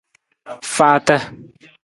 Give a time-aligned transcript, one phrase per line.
[0.75, 1.15] Faata.